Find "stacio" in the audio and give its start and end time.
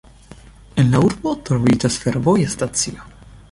2.57-3.09